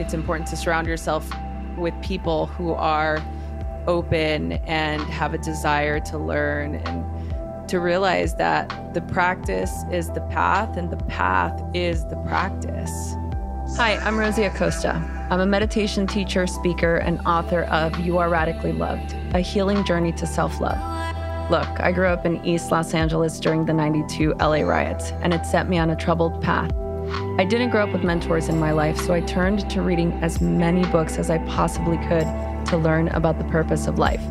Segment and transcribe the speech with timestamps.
[0.00, 1.30] it's important to surround yourself
[1.76, 3.22] with people who are
[3.86, 10.20] open and have a desire to learn and to realize that the practice is the
[10.22, 13.14] path and the path is the practice.
[13.76, 14.94] Hi, I'm Rosie Acosta.
[15.30, 20.12] I'm a meditation teacher, speaker, and author of You Are Radically Loved, a healing journey
[20.12, 20.78] to self love.
[21.50, 25.46] Look, I grew up in East Los Angeles during the 92 LA riots, and it
[25.46, 26.72] set me on a troubled path.
[27.38, 30.40] I didn't grow up with mentors in my life, so I turned to reading as
[30.40, 32.26] many books as I possibly could
[32.66, 34.22] to learn about the purpose of life.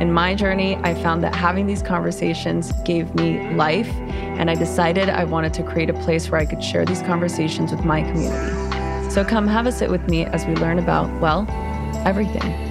[0.00, 3.90] In my journey, I found that having these conversations gave me life,
[4.38, 7.72] and I decided I wanted to create a place where I could share these conversations
[7.72, 9.10] with my community.
[9.10, 11.46] So come have a sit with me as we learn about, well,
[12.04, 12.65] everything.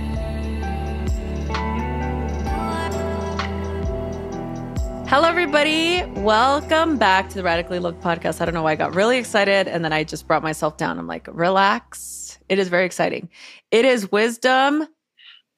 [5.45, 6.04] Everybody.
[6.22, 8.41] Welcome back to the Radically Loved podcast.
[8.41, 10.98] I don't know why I got really excited and then I just brought myself down.
[10.98, 12.39] I'm like, relax.
[12.50, 13.30] It is very exciting.
[13.70, 14.88] It is Wisdom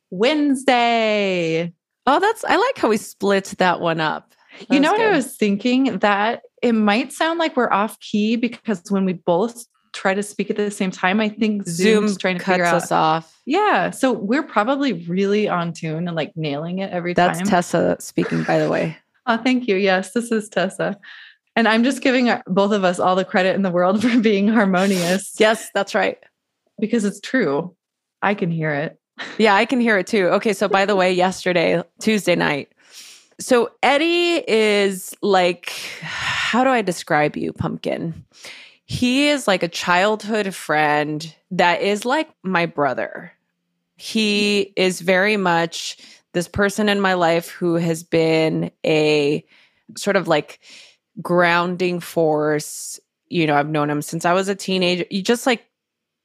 [0.09, 1.71] Wednesday.
[2.05, 4.33] Oh, that's, I like how we split that one up.
[4.59, 5.99] That you know what I was thinking?
[5.99, 10.49] That it might sound like we're off key because when we both try to speak
[10.49, 12.75] at the same time, I think Zoom Zoom's trying to cuts figure out.
[12.75, 13.39] us off.
[13.45, 13.91] Yeah.
[13.91, 17.47] So we're probably really on tune and like nailing it every That's time.
[17.47, 18.97] That's Tessa speaking, by the way.
[19.27, 19.75] Oh, thank you.
[19.75, 20.97] Yes, this is Tessa.
[21.55, 24.19] And I'm just giving uh, both of us all the credit in the world for
[24.19, 26.17] being harmonious Yes, that's right.
[26.79, 27.75] because it's true.
[28.21, 28.99] I can hear it.
[29.39, 30.27] Yeah, I can hear it too.
[30.27, 32.71] Okay, so by the way, yesterday, Tuesday night.
[33.39, 38.23] So Eddie is like, how do I describe you, Pumpkin?
[38.85, 43.33] He is like a childhood friend that is like my brother.
[43.95, 45.97] He is very much
[46.33, 49.45] this person in my life who has been a
[49.95, 50.59] sort of like
[51.21, 52.99] grounding force.
[53.29, 55.65] You know, I've known him since I was a teenager, just like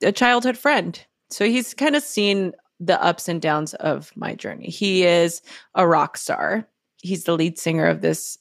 [0.03, 0.99] a childhood friend.
[1.31, 4.67] So he's kind of seen the ups and downs of my journey.
[4.67, 5.41] He is
[5.75, 6.67] a rock star.
[7.01, 8.39] He's the lead singer of this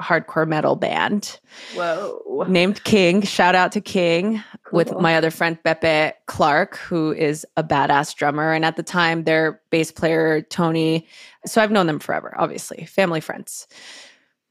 [0.00, 1.38] hardcore metal band
[1.74, 2.44] Whoa.
[2.48, 3.22] named King.
[3.22, 8.52] Shout out to King with my other friend Beppe Clark, who is a badass drummer.
[8.52, 11.06] And at the time, their bass player, Tony.
[11.46, 13.66] So I've known them forever, obviously, family friends.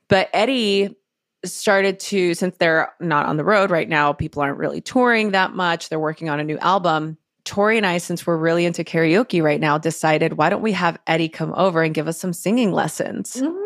[0.08, 0.96] But Eddie
[1.44, 5.54] started to, since they're not on the road right now, people aren't really touring that
[5.54, 5.90] much.
[5.90, 7.18] They're working on a new album.
[7.46, 10.98] Tori and I, since we're really into karaoke right now, decided why don't we have
[11.08, 13.36] Eddie come over and give us some singing lessons?
[13.36, 13.63] Mm,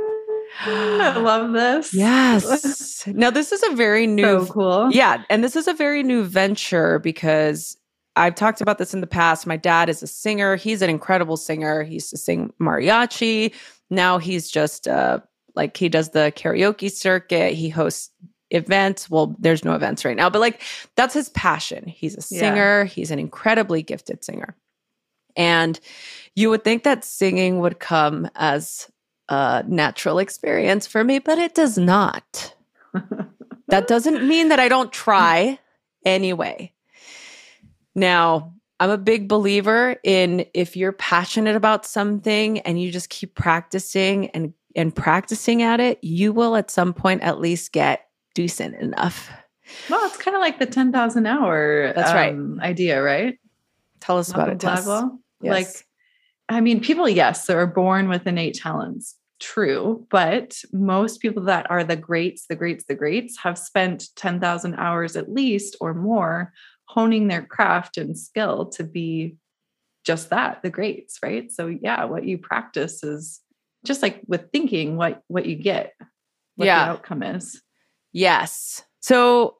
[0.59, 1.93] I love this.
[1.93, 3.07] Yes.
[3.07, 4.89] now, this is a very new So cool.
[4.91, 5.23] yeah.
[5.29, 7.77] And this is a very new venture because
[8.15, 9.45] I've talked about this in the past.
[9.45, 10.55] My dad is a singer.
[10.55, 11.83] He's an incredible singer.
[11.83, 13.53] He used to sing mariachi.
[13.89, 15.19] Now he's just uh,
[15.55, 17.53] like he does the karaoke circuit.
[17.53, 18.09] He hosts
[18.49, 19.09] events.
[19.09, 20.61] Well, there's no events right now, but like
[20.95, 21.85] that's his passion.
[21.87, 22.39] He's a Yeah.
[22.39, 22.85] singer.
[22.85, 24.55] He's an incredibly gifted singer.
[25.35, 25.79] And
[26.35, 28.89] you would think that singing would come as
[29.29, 32.55] a natural experience for me, but it does not.
[33.67, 35.59] That doesn't mean that I don't try
[36.05, 36.73] anyway.
[37.95, 43.35] Now, I'm a big believer in if you're passionate about something and you just keep
[43.35, 48.75] practicing and and practicing at it, you will at some point at least get decent
[48.75, 49.31] enough.
[49.89, 52.31] Well, it's kind of like the 10,000 hour That's right.
[52.31, 53.39] um, idea, right?
[53.99, 54.59] Tell us about it.
[54.59, 55.17] Gladwell.
[55.41, 55.51] Yes.
[55.51, 55.86] Like,
[56.49, 59.15] I mean, people, yes, are born with innate talents.
[59.39, 60.07] True.
[60.09, 65.15] But most people that are the greats, the greats, the greats have spent 10,000 hours
[65.15, 66.53] at least or more
[66.85, 69.35] honing their craft and skill to be
[70.05, 71.51] just that, the greats, right?
[71.51, 73.41] So yeah, what you practice is
[73.85, 75.93] just like with thinking what what you get,
[76.55, 76.85] what Yeah.
[76.85, 77.61] the outcome is.
[78.13, 78.81] Yes.
[79.01, 79.57] So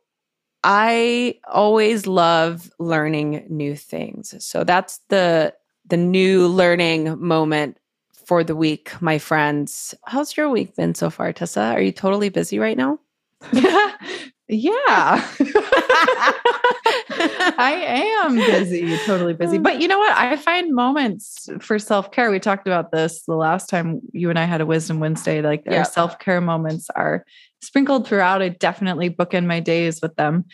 [0.64, 4.34] I always love learning new things.
[4.44, 5.53] So that's the
[5.90, 7.78] the new learning moment
[8.25, 9.96] for the week, my friends.
[10.06, 11.62] How's your week been so far, Tessa?
[11.62, 13.00] Are you totally busy right now?
[13.53, 13.96] yeah.
[17.59, 19.58] I am busy, totally busy.
[19.58, 19.61] Oh.
[19.61, 20.16] But you know what?
[20.17, 22.29] I find moments for self care.
[22.32, 25.41] We talked about this the last time you and I had a Wisdom Wednesday.
[25.41, 25.79] Like Yeah.
[25.79, 27.26] our self care moments are
[27.61, 28.41] sprinkled throughout.
[28.41, 30.46] I definitely bookend my days with them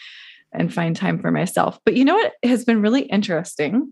[0.51, 1.79] and find time for myself.
[1.85, 3.91] But you know what has been really interesting?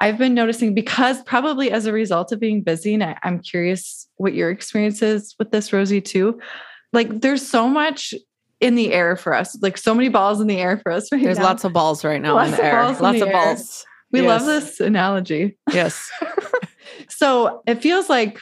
[0.00, 4.08] I've been noticing because probably as a result of being busy, and I, I'm curious
[4.16, 6.40] what your experience is with this, Rosie, too.
[6.92, 8.14] Like there's so much
[8.60, 11.22] in the air for us, like so many balls in the air for us right
[11.22, 11.44] There's now.
[11.44, 12.82] lots of balls right now in Lots the of air.
[12.82, 13.32] balls lots of air.
[13.32, 13.86] balls.
[14.12, 14.28] we Yes.
[14.28, 15.56] love this analogy.
[15.72, 16.10] Yes.
[17.08, 18.40] So it feels like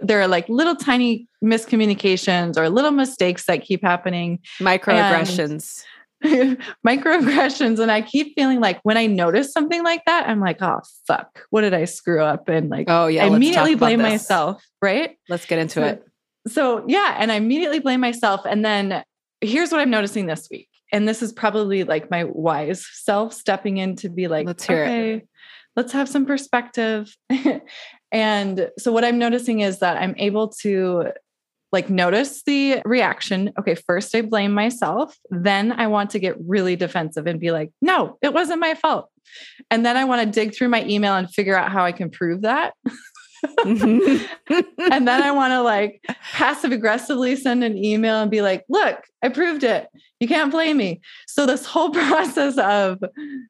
[0.00, 4.38] there are like little tiny miscommunications or little mistakes that keep happening.
[4.60, 5.82] Microaggressions.
[6.86, 7.78] microaggressions.
[7.78, 11.44] And I keep feeling like when I notice something like that, I'm like, oh, fuck,
[11.50, 12.48] what did I screw up?
[12.48, 15.16] And like, oh, yeah, I immediately blame myself, right?
[15.28, 16.04] Let's get into so, it.
[16.48, 17.16] So, yeah.
[17.18, 18.42] And I immediately blame myself.
[18.44, 19.02] And then
[19.40, 20.68] here's what I'm noticing this week.
[20.92, 24.84] And this is probably like my wise self stepping in to be like, let's hear
[24.84, 25.28] okay, it.
[25.76, 27.16] Let's have some perspective.
[28.12, 31.12] and so, what I'm noticing is that I'm able to
[31.72, 33.52] like notice the reaction.
[33.58, 35.16] Okay, first I blame myself.
[35.30, 39.08] Then I want to get really defensive and be like, no, it wasn't my fault.
[39.70, 42.10] And then I want to dig through my email and figure out how I can
[42.10, 42.74] prove that.
[43.60, 44.24] Mm-hmm.
[44.92, 48.98] and then I want to like passive aggressively send an email and be like, look,
[49.22, 49.88] I proved it.
[50.18, 51.00] You can't blame me.
[51.26, 52.98] So, this whole process of,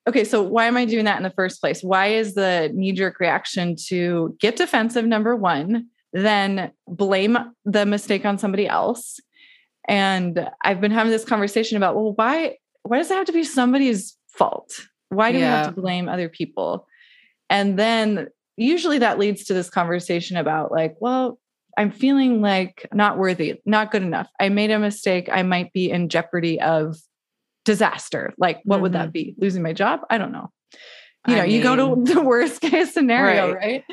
[0.09, 1.83] okay, so why am I doing that in the first place?
[1.83, 5.89] Why is the knee jerk reaction to get defensive, number one?
[6.13, 9.21] Then blame the mistake on somebody else.
[9.89, 13.45] And I've been having this conversation about, well, why why does it have to be
[13.45, 14.87] somebody's fault?
[15.11, 15.45] Why do yeah.
[15.45, 16.87] we have to blame other people?
[17.49, 21.39] And then usually that leads to this conversation about like, well,
[21.77, 24.29] I'm feeling like not worthy, not good enough.
[24.39, 25.29] I made a mistake.
[25.31, 26.97] I might be in jeopardy of
[27.65, 28.33] disaster.
[28.39, 28.83] Like, what mm-hmm.
[28.83, 29.13] would that mm-hmm.
[29.13, 29.35] be?
[29.39, 30.01] Losing my job?
[30.11, 30.51] I don't know.
[31.27, 33.57] You I know, mean, you go to the worst case scenario, right?
[33.57, 33.85] right?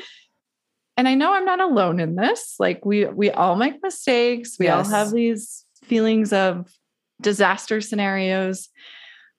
[0.98, 2.56] And I know I'm not alone in this.
[2.58, 4.56] Like we we all make mistakes.
[4.58, 4.86] We yes.
[4.86, 6.68] all have these feelings of
[7.22, 8.68] disaster scenarios.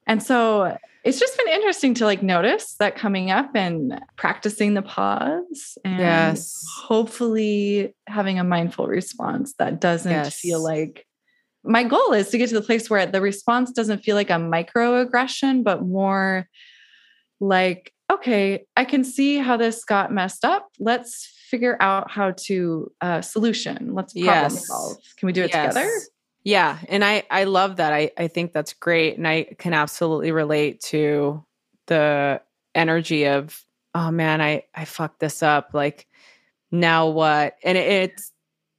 [0.08, 4.82] And so it's just been interesting to like notice that coming up and practicing the
[4.82, 6.66] pause and yes.
[6.78, 10.40] hopefully having a mindful response that doesn't yes.
[10.40, 11.06] feel like
[11.64, 14.34] my goal is to get to the place where the response doesn't feel like a
[14.34, 16.48] microaggression, but more
[17.42, 20.70] like, okay, I can see how this got messed up.
[20.80, 23.94] Let's figure out how to uh, solution.
[23.96, 24.68] Let's problem yes.
[24.68, 24.98] solve.
[25.18, 25.74] Can we do it yes.
[25.74, 25.92] together?
[26.44, 27.92] Yeah, and I I love that.
[27.92, 31.44] I I think that's great, and I can absolutely relate to
[31.88, 32.42] the
[32.76, 33.66] energy of
[33.96, 35.72] oh man, I I fucked this up.
[35.74, 36.08] Like
[36.72, 37.56] now what?
[37.64, 38.32] And it, it's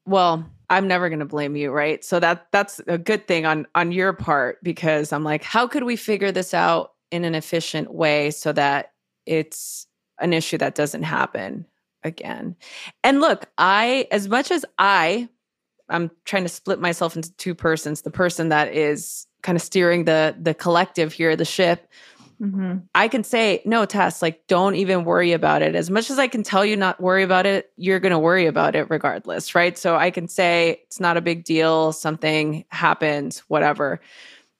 [0.06, 2.04] well, I'm never going to blame you, right?
[2.04, 5.84] So that that's a good thing on on your part because I'm like, how could
[5.84, 8.92] we figure this out in an efficient way so that
[9.26, 9.86] it's
[10.20, 11.66] an issue that doesn't happen
[12.04, 12.56] again.
[13.04, 15.28] And look, I, as much as I,
[15.88, 20.04] I'm trying to split myself into two persons, the person that is kind of steering
[20.04, 21.88] the the collective here, the ship.
[22.40, 22.78] Mm-hmm.
[22.94, 25.74] I can say, no, Tess, like, don't even worry about it.
[25.74, 28.46] As much as I can tell you not worry about it, you're going to worry
[28.46, 29.76] about it regardless, right?
[29.76, 31.92] So I can say it's not a big deal.
[31.92, 34.00] Something happens, whatever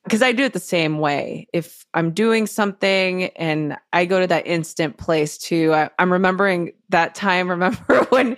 [0.04, 1.46] because I do it the same way.
[1.52, 6.72] If I'm doing something and I go to that instant place too, I, am remembering
[6.88, 7.48] that time.
[7.50, 8.36] Remember when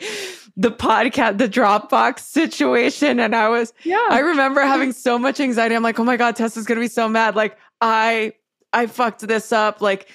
[0.56, 5.74] the podcast, the Dropbox situation, and I was, yeah, I remember having so much anxiety.
[5.74, 7.36] I'm like, oh my god, Tessa's gonna be so mad.
[7.36, 8.32] Like I,
[8.72, 9.80] I fucked this up.
[9.80, 10.08] Like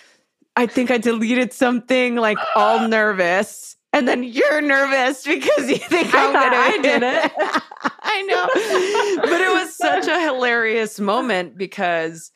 [0.55, 2.15] I think I deleted something.
[2.15, 6.55] Like all nervous and then you're nervous because you think I am gonna.
[6.55, 7.91] I did it.
[8.17, 12.31] I know, but it was such a hilarious moment because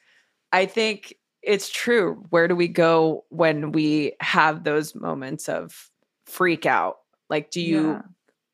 [0.52, 2.24] I think it's true.
[2.30, 5.90] Where do we go when we have those moments of
[6.28, 6.98] freak out?
[7.30, 8.02] Like, do you yeah.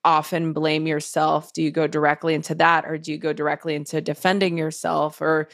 [0.05, 1.51] often blame yourself?
[1.51, 5.49] Do you go directly into that, or do you go directly into defending yourself, or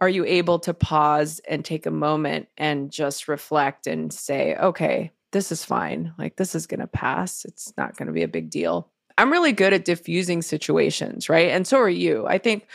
[0.00, 5.12] are you able to pause and take a moment and just reflect and say, okay,
[5.32, 6.12] this is fine.
[6.18, 7.44] Like, this is going to pass.
[7.46, 8.90] It's not going to be a big deal.
[9.18, 11.48] I'm really good at diffusing situations, right?
[11.50, 12.26] And so are you.
[12.26, 12.66] I think,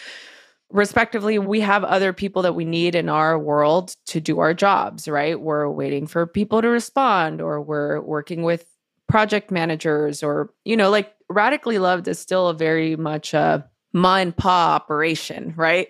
[0.71, 5.07] respectively, we have other people that we need in our world to do our jobs,
[5.07, 5.39] right?
[5.39, 8.65] We're waiting for people to respond, or we're working with
[9.07, 14.17] project managers, or, you know, like Radically Loved is still a very much a ma
[14.17, 15.89] and pa operation, right?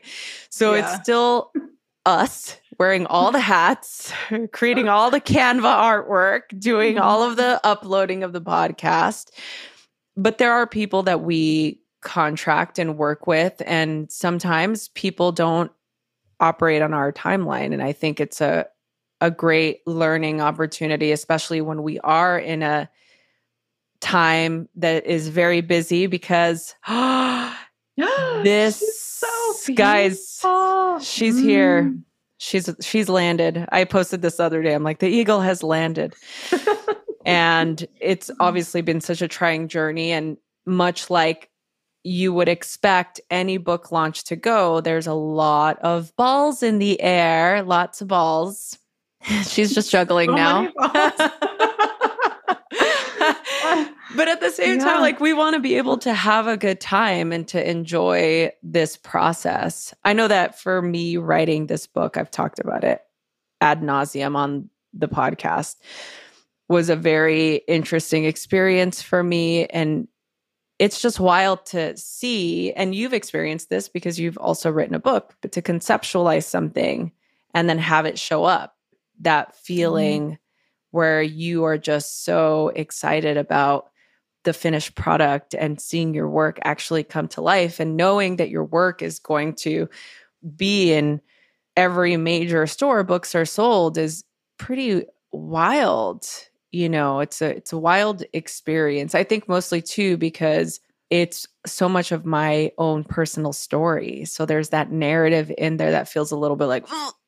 [0.49, 0.93] So yeah.
[0.93, 1.51] it's still
[2.05, 4.11] us wearing all the hats,
[4.51, 7.03] creating all the Canva artwork, doing mm-hmm.
[7.03, 9.29] all of the uploading of the podcast.
[10.21, 15.71] But there are people that we contract and work with, and sometimes people don't
[16.39, 17.73] operate on our timeline.
[17.73, 18.67] And I think it's a
[19.19, 22.89] a great learning opportunity, especially when we are in a
[23.99, 28.81] time that is very busy because this
[29.19, 30.43] so guys
[31.01, 31.43] she's mm.
[31.43, 31.93] here
[32.37, 33.65] she's she's landed.
[33.71, 34.73] I posted this other day.
[34.73, 36.15] I'm like, the eagle has landed.
[37.25, 40.11] and it's obviously been such a trying journey.
[40.11, 41.49] And much like
[42.03, 46.99] you would expect any book launch to go, there's a lot of balls in the
[47.01, 48.77] air, lots of balls.
[49.43, 50.71] She's just juggling so now.
[54.15, 54.85] but at the same yeah.
[54.85, 58.51] time, like we want to be able to have a good time and to enjoy
[58.63, 59.93] this process.
[60.03, 63.01] I know that for me writing this book, I've talked about it
[63.61, 65.75] ad nauseum on the podcast,
[66.71, 69.65] was a very interesting experience for me.
[69.65, 70.07] And
[70.79, 72.71] it's just wild to see.
[72.73, 77.11] And you've experienced this because you've also written a book, but to conceptualize something
[77.53, 78.75] and then have it show up
[79.19, 80.37] that feeling mm.
[80.91, 83.91] where you are just so excited about
[84.43, 88.63] the finished product and seeing your work actually come to life and knowing that your
[88.63, 89.87] work is going to
[90.55, 91.21] be in
[91.75, 94.23] every major store books are sold is
[94.57, 96.25] pretty wild
[96.71, 101.89] you know it's a it's a wild experience i think mostly too because it's so
[101.89, 106.37] much of my own personal story so there's that narrative in there that feels a
[106.37, 106.85] little bit like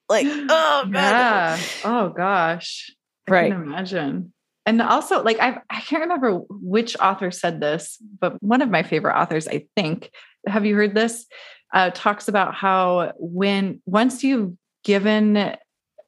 [0.09, 1.59] like oh yeah.
[1.83, 2.91] Oh gosh.
[3.27, 3.51] I right.
[3.51, 4.33] can imagine.
[4.65, 8.83] And also like I I can't remember which author said this, but one of my
[8.83, 10.12] favorite authors, I think,
[10.47, 11.25] have you heard this?
[11.73, 15.55] Uh, talks about how when once you've given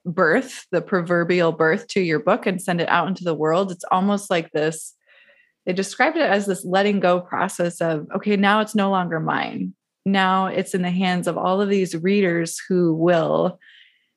[0.06, 3.86] birth, the proverbial birth to your book and send it out into the world, it's
[3.92, 4.94] almost like this.
[5.66, 9.74] They described it as this letting go process of, okay, now it's no longer mine.
[10.06, 13.60] Now it's in the hands of all of these readers who will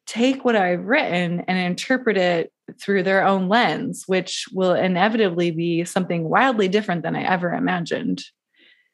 [0.07, 5.85] take what I've written and interpret it through their own lens, which will inevitably be
[5.85, 8.23] something wildly different than I ever imagined.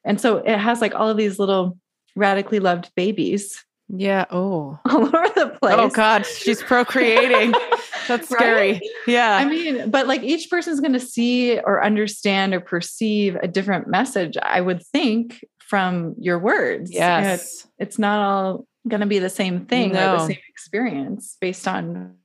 [0.05, 1.79] And so it has like all of these little
[2.15, 3.65] radically loved babies.
[3.89, 4.25] Yeah.
[4.31, 4.79] Oh.
[4.89, 5.77] All over the oh, place.
[5.79, 7.55] Oh God, she's procreating.
[8.09, 8.73] That's scary.
[8.73, 8.83] Right?
[9.07, 9.37] Yeah.
[9.37, 13.89] I mean, but like each person's going to see or understand or perceive a different
[13.89, 16.91] message, I would think, from your words.
[16.93, 17.41] Yes.
[17.41, 20.15] It's, it's not all going to be the same thing no.
[20.15, 22.17] or the same experience based on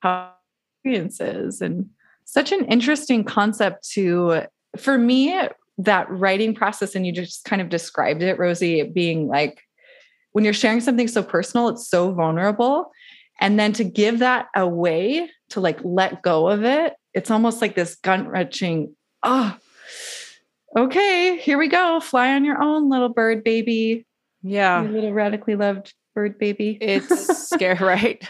[0.00, 0.32] how
[0.84, 1.90] experiences and
[2.24, 4.42] such an interesting concept to
[4.76, 5.38] for me
[5.78, 9.62] that writing process and you just kind of described it rosie being like
[10.36, 12.92] when you're sharing something so personal it's so vulnerable
[13.40, 17.74] and then to give that away to like let go of it it's almost like
[17.74, 19.56] this gut wrenching oh
[20.76, 24.04] okay here we go fly on your own little bird baby
[24.42, 26.78] yeah your little radically loved bird baby.
[26.80, 28.28] It's scary, right?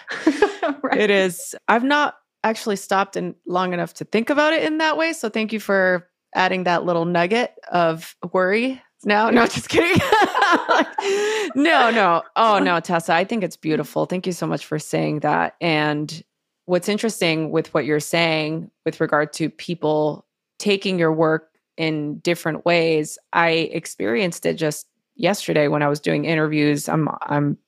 [0.82, 1.00] right?
[1.00, 1.54] It is.
[1.68, 5.14] I've not actually stopped and long enough to think about it in that way.
[5.14, 8.82] So thank you for adding that little nugget of worry.
[9.04, 10.00] No, no, just kidding.
[11.54, 12.22] no, no.
[12.36, 14.06] Oh, no, Tessa, I think it's beautiful.
[14.06, 15.56] Thank you so much for saying that.
[15.60, 16.22] And
[16.64, 20.26] what's interesting with what you're saying with regard to people
[20.58, 26.24] taking your work in different ways, I experienced it just yesterday when I was doing
[26.24, 26.88] interviews.
[26.88, 27.58] I'm I'm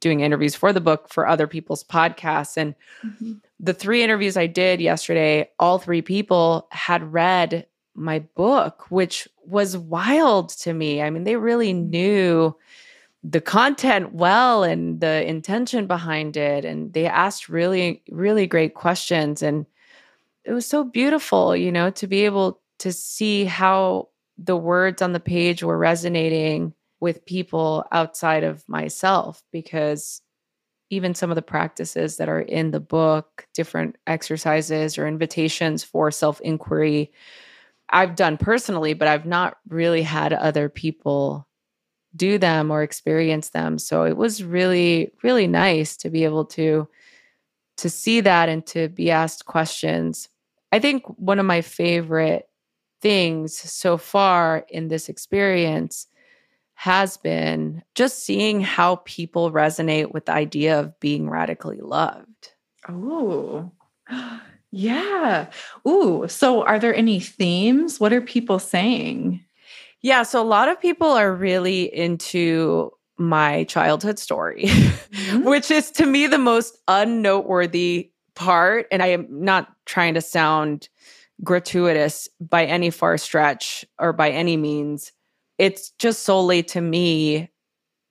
[0.00, 2.56] doing interviews for the book for other people's podcasts.
[2.56, 3.34] And mm-hmm.
[3.60, 9.76] the three interviews I did yesterday, all three people had read my book, which was
[9.76, 11.02] wild to me.
[11.02, 11.90] I mean, they really mm-hmm.
[11.90, 12.56] knew
[13.24, 16.64] the content well and the intention behind it.
[16.64, 19.42] And they asked really, really great questions.
[19.42, 19.66] And
[20.44, 25.12] it was so beautiful, you know, to be able to see how the words on
[25.12, 30.22] the page were resonating with people outside of myself because
[30.90, 36.10] even some of the practices that are in the book, different exercises or invitations for
[36.10, 37.12] self inquiry,
[37.90, 41.46] I've done personally, but I've not really had other people
[42.16, 43.78] do them or experience them.
[43.78, 46.88] So it was really, really nice to be able to
[47.78, 50.28] to see that and to be asked questions.
[50.72, 52.48] I think one of my favorite
[53.00, 56.08] things so far in this experience
[56.74, 62.52] has been just seeing how people resonate with the idea of being radically loved.
[62.88, 63.70] Oh,
[64.70, 65.50] yeah.
[65.86, 67.98] Ooh, so are there any themes?
[68.00, 69.44] What are people saying?
[70.02, 75.42] Yeah, so a lot of people are really into my childhood story, mm-hmm.
[75.44, 78.86] which is to me the most unnoteworthy part.
[78.92, 80.88] And I am not trying to sound
[81.42, 85.12] gratuitous by any far stretch or by any means
[85.58, 87.50] it's just solely to me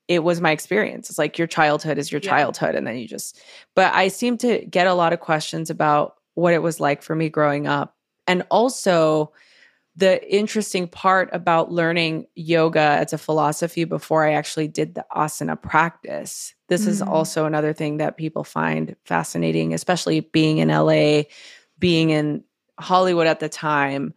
[0.08, 1.10] it was my experience.
[1.10, 2.30] It's like your childhood is your yeah.
[2.30, 2.76] childhood.
[2.76, 3.42] And then you just,
[3.76, 7.16] but I seem to get a lot of questions about what it was like for
[7.16, 7.96] me growing up.
[8.28, 9.34] And also
[9.96, 15.60] the interesting part about learning yoga as a philosophy before I actually did the asana
[15.60, 16.54] practice.
[16.68, 16.92] This mm-hmm.
[16.92, 21.24] is also another thing that people find fascinating, especially being in LA,
[21.80, 22.44] being in
[22.80, 24.14] Hollywood at the time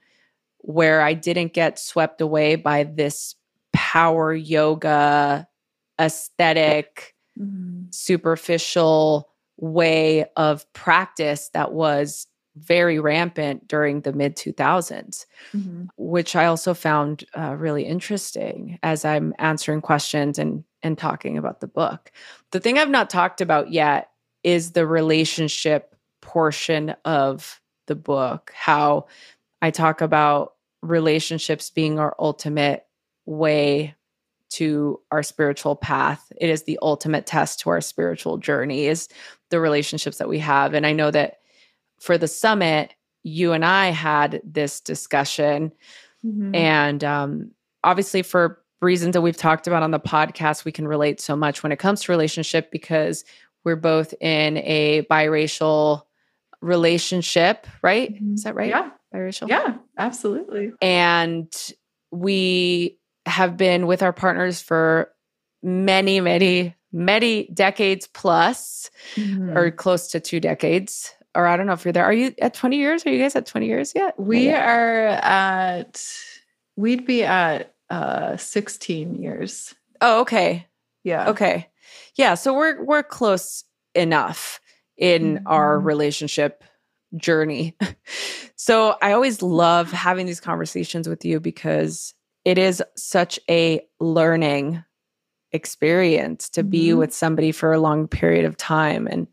[0.58, 3.34] where I didn't get swept away by this
[3.72, 5.48] power yoga
[5.98, 7.84] aesthetic, mm-hmm.
[7.88, 9.29] superficial
[9.60, 12.26] way of practice that was
[12.56, 15.84] very rampant during the mid 2000s, mm-hmm.
[15.96, 21.60] which I also found uh, really interesting as I'm answering questions and, and talking about
[21.60, 22.10] the book.
[22.50, 24.10] The thing I've not talked about yet
[24.42, 29.06] is the relationship portion of the book, how
[29.62, 32.86] I talk about relationships being our ultimate
[33.26, 33.94] way
[34.50, 36.32] to our spiritual path.
[36.40, 39.08] It is the ultimate test to our spiritual journey is
[39.50, 40.74] the relationships that we have.
[40.74, 41.38] And I know that
[41.98, 45.72] for the summit, you and I had this discussion.
[46.24, 46.54] Mm-hmm.
[46.54, 47.50] And um,
[47.84, 51.62] obviously, for reasons that we've talked about on the podcast, we can relate so much
[51.62, 53.24] when it comes to relationship because
[53.64, 56.02] we're both in a biracial
[56.60, 58.14] relationship, right?
[58.14, 58.34] Mm-hmm.
[58.34, 58.70] Is that right?
[58.70, 58.90] Yeah.
[59.14, 59.48] Biracial?
[59.48, 60.72] Yeah, absolutely.
[60.80, 61.52] And
[62.10, 62.99] we
[63.30, 65.10] have been with our partners for
[65.62, 69.56] many, many, many decades plus, mm-hmm.
[69.56, 71.12] or close to two decades.
[71.34, 72.04] Or I don't know if you're there.
[72.04, 73.06] Are you at 20 years?
[73.06, 74.18] Are you guys at 20 years yet?
[74.18, 74.66] We yet?
[74.66, 76.04] are at,
[76.76, 79.74] we'd be at uh 16 years.
[80.00, 80.66] Oh, okay.
[81.04, 81.30] Yeah.
[81.30, 81.68] Okay.
[82.16, 82.34] Yeah.
[82.34, 84.60] So we're we're close enough
[84.96, 85.46] in mm-hmm.
[85.46, 86.62] our relationship
[87.16, 87.76] journey.
[88.56, 94.82] so I always love having these conversations with you because it is such a learning
[95.52, 96.70] experience to mm-hmm.
[96.70, 99.06] be with somebody for a long period of time.
[99.06, 99.26] And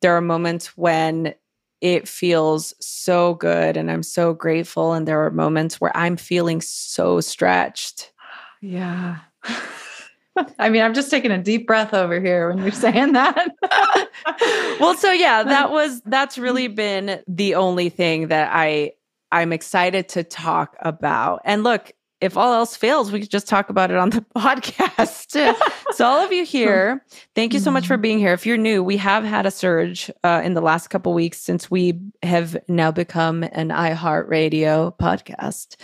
[0.00, 1.34] there are moments when
[1.80, 4.92] it feels so good and I'm so grateful.
[4.92, 8.12] And there are moments where I'm feeling so stretched.
[8.60, 9.18] Yeah.
[10.58, 13.54] I mean, I'm just taking a deep breath over here when you're saying that.
[14.80, 18.92] well, so yeah, that was that's really been the only thing that I
[19.32, 21.42] I'm excited to talk about.
[21.44, 25.54] And look, if all else fails, we could just talk about it on the podcast.
[25.92, 28.02] so, all of you here, thank you so much for mm-hmm.
[28.02, 28.32] being here.
[28.32, 31.70] If you're new, we have had a surge uh, in the last couple weeks since
[31.70, 35.76] we have now become an iHeartRadio podcast.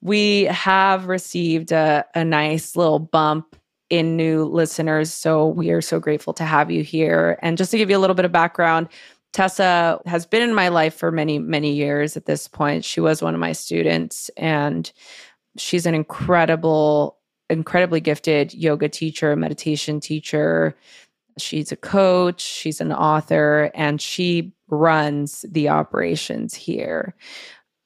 [0.00, 3.56] We have received a, a nice little bump
[3.88, 5.12] in new listeners.
[5.12, 7.38] So, we are so grateful to have you here.
[7.42, 8.88] And just to give you a little bit of background,
[9.34, 12.84] Tessa has been in my life for many, many years at this point.
[12.84, 14.92] She was one of my students and
[15.56, 17.18] she's an incredible,
[17.50, 20.74] incredibly gifted yoga teacher, meditation teacher.
[21.38, 27.14] She's a coach, she's an author, and she runs the operations here.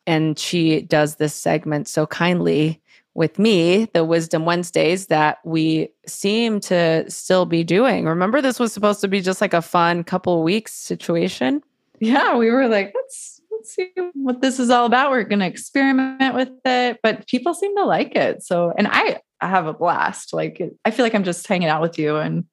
[0.07, 2.81] And she does this segment so kindly
[3.15, 8.07] with me, the Wisdom Wednesdays that we seem to still be doing.
[8.07, 11.63] Remember, this was supposed to be just like a fun couple weeks situation.
[11.99, 13.38] Yeah, we were like, let's
[13.69, 15.11] let's see what this is all about.
[15.11, 18.43] We're going to experiment with it, but people seem to like it.
[18.43, 20.33] So, and I, I have a blast.
[20.33, 22.17] Like, I feel like I'm just hanging out with you.
[22.17, 22.45] And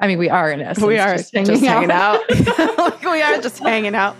[0.00, 0.86] I mean, we are in essence.
[0.86, 2.20] We are just hanging, just hanging out.
[2.30, 3.02] out.
[3.04, 4.16] we are just hanging out.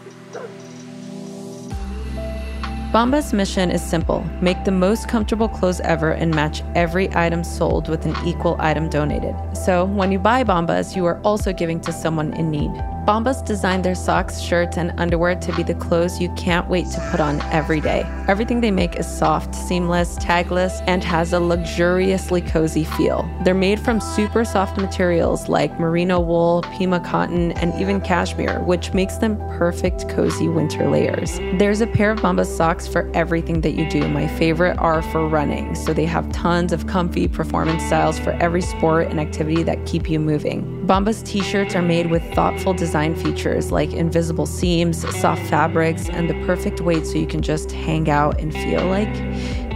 [2.95, 7.89] Bombas' mission is simple make the most comfortable clothes ever and match every item sold
[7.89, 9.35] with an equal item donated.
[9.53, 12.71] So when you buy Bombas, you are also giving to someone in need.
[13.05, 17.09] Bombas designed their socks, shirts, and underwear to be the clothes you can't wait to
[17.11, 18.03] put on every day.
[18.29, 23.29] Everything they make is soft, seamless, tagless, and has a luxuriously cozy feel.
[23.45, 28.95] They're made from super soft materials like merino wool, pima cotton, and even cashmere, which
[28.95, 31.39] makes them perfect cozy winter layers.
[31.59, 34.09] There's a pair of Bombas socks for everything that you do.
[34.09, 38.61] My favorite are for running, so they have tons of comfy performance styles for every
[38.61, 40.87] sport and activity that keep you moving.
[40.87, 46.29] Bombas t shirts are made with thoughtful design features like invisible seams, soft fabrics, and
[46.29, 49.15] the perfect weight so you can just hang out and feel like,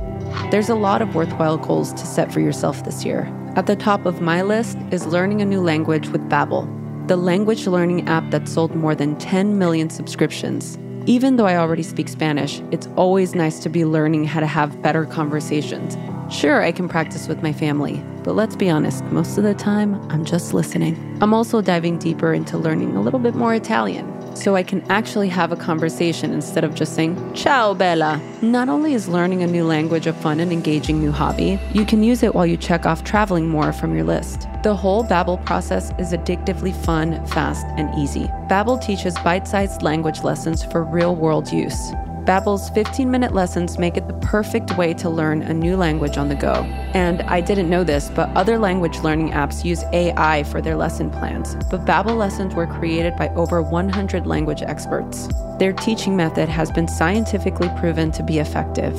[0.51, 3.31] there's a lot of worthwhile goals to set for yourself this year.
[3.55, 6.67] At the top of my list is learning a new language with Babbel
[7.07, 10.77] the language learning app that sold more than 10 million subscriptions.
[11.05, 14.81] Even though I already speak Spanish, it's always nice to be learning how to have
[14.81, 15.97] better conversations.
[16.33, 19.93] Sure, I can practice with my family, but let's be honest, most of the time,
[20.11, 20.97] I'm just listening.
[21.21, 24.09] I'm also diving deeper into learning a little bit more Italian.
[24.35, 28.21] so I can actually have a conversation instead of just saying, Ciao, Bella.
[28.41, 32.03] Not only is learning a new language a fun and engaging new hobby, you can
[32.03, 34.47] use it while you check off traveling more from your list.
[34.63, 38.25] The whole Babbel process is addictively fun, fast, and easy.
[38.49, 41.91] Babbel teaches bite-sized language lessons for real-world use.
[42.25, 46.35] Babbel's 15-minute lessons make it the perfect way to learn a new language on the
[46.35, 46.53] go.
[46.93, 51.09] And I didn't know this, but other language learning apps use AI for their lesson
[51.09, 51.55] plans.
[51.69, 55.27] But Babbel lessons were created by over 100 language experts.
[55.59, 58.93] Their teaching method has been scientifically proven to be effective.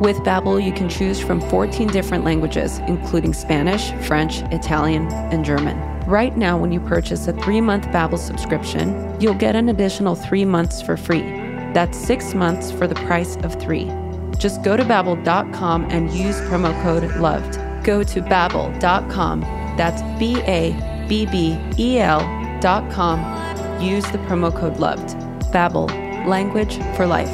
[0.00, 5.78] With Babbel, you can choose from 14 different languages, including Spanish, French, Italian, and German.
[6.06, 10.80] Right now, when you purchase a three-month Babbel subscription, you'll get an additional three months
[10.80, 11.49] for free.
[11.74, 13.90] That's six months for the price of three.
[14.38, 17.84] Just go to babbel.com and use promo code LOVED.
[17.84, 19.40] Go to babbel.com.
[19.76, 20.72] That's B A
[21.08, 22.20] B B E L
[22.60, 23.20] dot com.
[23.80, 25.08] Use the promo code LOVED.
[25.52, 25.88] Babbel,
[26.26, 27.30] language for life.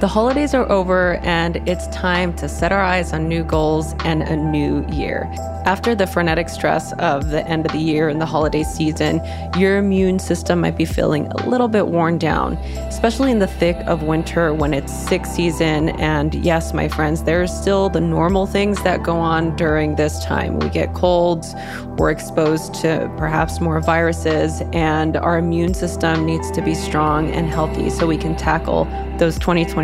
[0.00, 4.22] The holidays are over, and it's time to set our eyes on new goals and
[4.22, 5.28] a new year.
[5.64, 9.20] After the frenetic stress of the end of the year and the holiday season,
[9.58, 12.54] your immune system might be feeling a little bit worn down,
[12.86, 15.88] especially in the thick of winter when it's sick season.
[16.00, 20.60] And yes, my friends, there's still the normal things that go on during this time.
[20.60, 21.56] We get colds,
[21.98, 27.48] we're exposed to perhaps more viruses, and our immune system needs to be strong and
[27.48, 28.84] healthy so we can tackle
[29.18, 29.36] those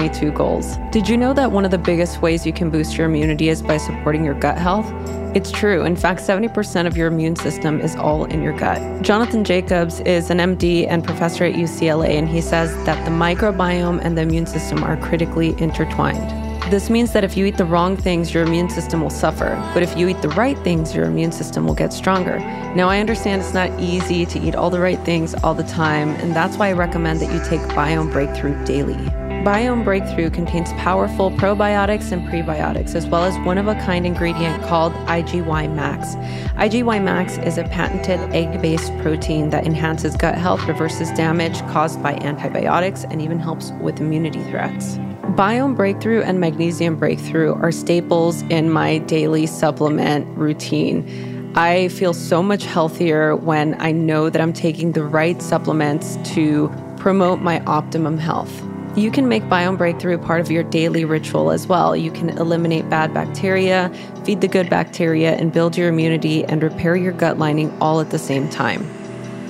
[0.09, 0.77] 2022 goals.
[0.91, 3.63] Did you know that one of the biggest ways you can boost your immunity is
[3.63, 4.91] by supporting your gut health?
[5.35, 5.85] It's true.
[5.85, 9.03] In fact, 70% of your immune system is all in your gut.
[9.03, 14.01] Jonathan Jacobs is an MD and professor at UCLA, and he says that the microbiome
[14.03, 16.31] and the immune system are critically intertwined.
[16.71, 19.61] This means that if you eat the wrong things, your immune system will suffer.
[19.75, 22.39] But if you eat the right things, your immune system will get stronger.
[22.75, 26.11] Now, I understand it's not easy to eat all the right things all the time,
[26.21, 29.24] and that's why I recommend that you take Biome Breakthrough daily.
[29.45, 34.63] Biome Breakthrough contains powerful probiotics and prebiotics, as well as one of a kind ingredient
[34.65, 36.15] called IGY Max.
[36.55, 42.03] IGY Max is a patented egg based protein that enhances gut health, reverses damage caused
[42.03, 44.97] by antibiotics, and even helps with immunity threats.
[45.37, 51.53] Biome Breakthrough and Magnesium Breakthrough are staples in my daily supplement routine.
[51.55, 56.73] I feel so much healthier when I know that I'm taking the right supplements to
[56.97, 58.65] promote my optimum health.
[58.97, 61.97] You can make Biome Breakthrough part of your daily ritual as well.
[61.97, 63.91] You can eliminate bad bacteria,
[64.25, 68.11] feed the good bacteria, and build your immunity and repair your gut lining all at
[68.11, 68.89] the same time.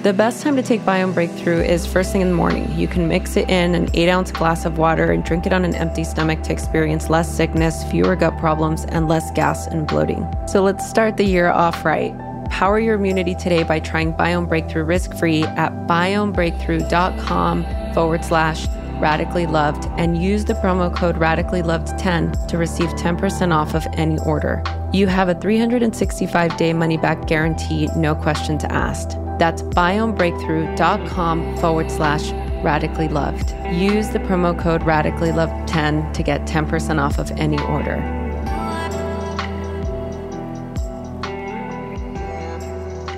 [0.03, 2.71] The best time to take Biome Breakthrough is first thing in the morning.
[2.73, 5.65] You can mix it in an 8 ounce glass of water and drink it on
[5.65, 10.27] an empty stomach to experience less sickness, fewer gut problems, and less gas and bloating.
[10.49, 12.15] So let's start the year off right
[12.55, 18.69] Power your immunity today by trying Biome Breakthrough risk free at biomebreakthrough.com forward slash
[19.01, 23.87] radically loved and use the promo code radically loved 10 to receive 10% off of
[23.95, 24.63] any order.
[24.93, 29.19] You have a 365 day money back guarantee, no questions asked.
[29.39, 32.31] That's biomebreakthrough.com forward slash
[32.63, 33.51] radically loved.
[33.73, 38.03] Use the promo code radically loved 10 to get 10% off of any order.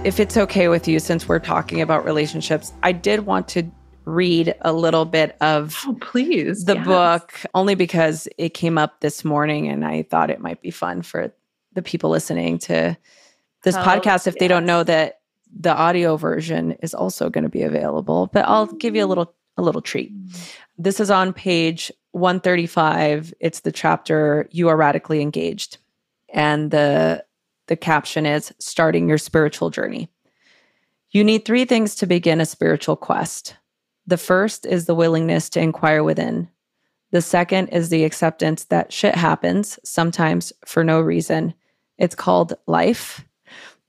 [0.07, 3.69] If it's okay with you, since we're talking about relationships, I did want to
[4.07, 6.87] read a little bit of oh, please the yes.
[6.87, 11.03] book only because it came up this morning and I thought it might be fun
[11.03, 11.33] for
[11.75, 12.97] the people listening to
[13.65, 14.41] this oh, podcast if yes.
[14.41, 15.21] they don't know that
[15.59, 19.35] the audio version is also going to be available but I'll give you a little
[19.57, 20.15] a little treat.
[20.15, 20.51] Mm.
[20.79, 23.35] This is on page 135.
[23.41, 25.79] It's the chapter You Are Radically Engaged.
[26.33, 27.25] And the
[27.69, 30.09] the caption is starting your spiritual journey.
[31.11, 33.57] You need three things to begin a spiritual quest.
[34.07, 36.49] The first is the willingness to inquire within.
[37.11, 41.55] The second is the acceptance that shit happens, sometimes for no reason.
[41.99, 43.25] It's called life.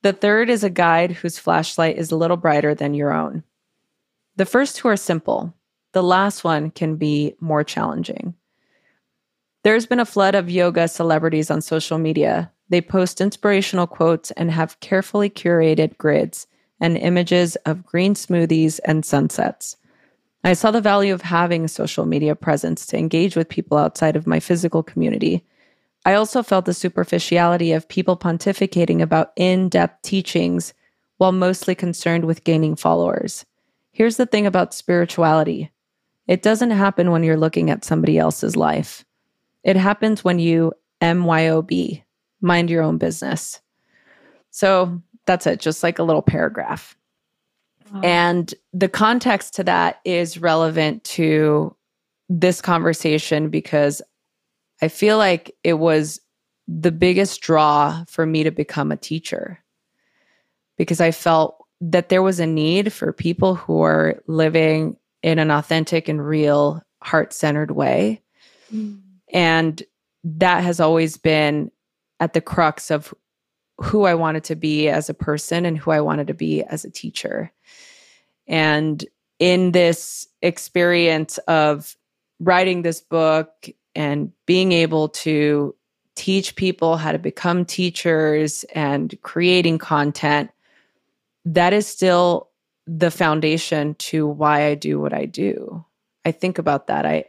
[0.02, 3.44] The third is a guide whose flashlight is a little brighter than your own.
[4.38, 5.54] The first two are simple.
[5.94, 8.36] The last one can be more challenging.
[9.64, 12.52] There's been a flood of yoga celebrities on social media.
[12.70, 16.48] They post inspirational quotes and have carefully curated grids
[16.80, 19.78] and images of green smoothies and sunsets.
[20.48, 24.16] I saw the value of having a social media presence to engage with people outside
[24.16, 25.46] of my physical community.
[26.06, 30.74] I also felt the superficiality of people pontificating about in depth teachings
[31.18, 33.46] while mostly concerned with gaining followers.
[33.92, 35.70] Here's the thing about spirituality
[36.28, 39.04] it doesn't happen when you're looking at somebody else's life,
[39.66, 42.02] it happens when you MYOB,
[42.40, 43.60] mind your own business.
[44.52, 46.97] So that's it, just like a little paragraph.
[48.04, 51.76] And the context to that is relevant to
[52.30, 54.02] this conversation because
[54.82, 56.19] I feel like it was
[56.67, 59.63] the biggest draw for me to become a teacher
[60.78, 65.52] because I felt that there was a need for people who are living in an
[65.52, 68.21] authentic and real heart centered way.
[68.73, 69.02] Mm.
[69.34, 69.84] And
[70.23, 71.71] that has always been
[72.19, 73.13] at the crux of
[73.80, 76.84] who I wanted to be as a person and who I wanted to be as
[76.84, 77.52] a teacher.
[78.48, 79.04] And
[79.40, 81.96] in this experience of
[82.40, 85.76] writing this book and being able to
[86.16, 90.50] teach people how to become teachers and creating content,
[91.46, 92.50] that is still
[92.88, 95.86] the foundation to why I do what I do.
[96.26, 97.06] I think about that.
[97.06, 97.26] I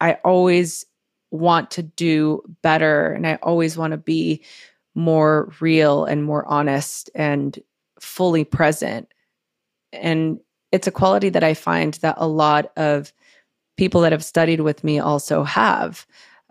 [0.00, 0.84] I always
[1.30, 4.42] want to do better and I always want to be
[4.98, 7.58] more real and more honest and
[8.00, 9.08] fully present.
[9.92, 10.40] And
[10.72, 13.12] it's a quality that I find that a lot of
[13.76, 16.04] people that have studied with me also have.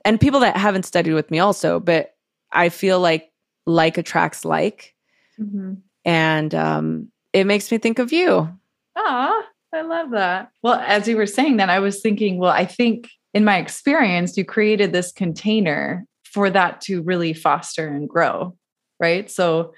[0.06, 2.16] And people that haven't studied with me also, but
[2.54, 3.32] I feel like
[3.66, 4.96] like attracts like.
[5.38, 5.74] Mm-hmm.
[6.06, 8.50] And um, it makes me think of you.
[8.96, 10.52] Ah, I love that.
[10.64, 14.38] Well, as you were saying that, I was thinking, well, I think in my experience,
[14.38, 16.06] you created this container
[16.38, 18.56] for that to really foster and grow.
[19.00, 19.28] Right.
[19.28, 19.74] So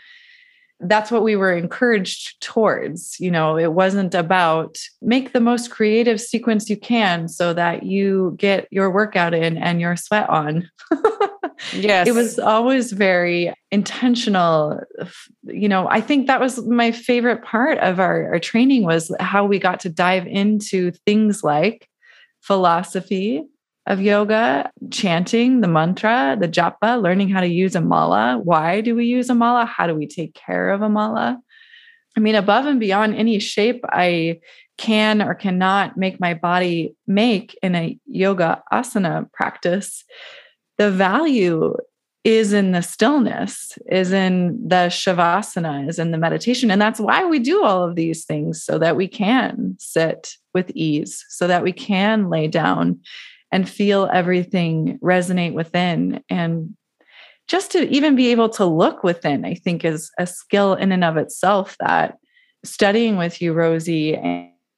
[0.82, 3.18] that's what we were encouraged towards.
[3.18, 8.36] You know, it wasn't about make the most creative sequence you can so that you
[8.38, 10.70] get your workout in and your sweat on.
[11.74, 12.10] yes.
[12.10, 14.82] It was always very intentional.
[15.44, 19.46] You know, I think that was my favorite part of our, our training was how
[19.46, 21.88] we got to dive into things like
[22.42, 23.46] philosophy,
[23.90, 28.40] of yoga, chanting the mantra, the japa, learning how to use a mala.
[28.42, 29.66] Why do we use a mala?
[29.66, 31.40] How do we take care of a mala?
[32.16, 34.40] I mean, above and beyond any shape I
[34.78, 40.06] can or cannot make my body make in a yoga asana practice,
[40.78, 41.74] the value
[42.24, 46.70] is in the stillness, is in the shavasana, is in the meditation.
[46.70, 50.70] And that's why we do all of these things so that we can sit with
[50.76, 53.00] ease, so that we can lay down
[53.52, 56.24] and feel everything resonate within.
[56.30, 56.76] And
[57.50, 61.04] just to even be able to look within i think is a skill in and
[61.04, 62.18] of itself that
[62.64, 64.16] studying with you rosie